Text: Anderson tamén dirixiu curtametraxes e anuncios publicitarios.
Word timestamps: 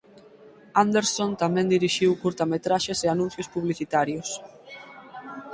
Anderson 0.83 1.29
tamén 1.43 1.71
dirixiu 1.75 2.11
curtametraxes 2.23 2.99
e 3.05 3.07
anuncios 3.09 3.51
publicitarios. 3.55 4.29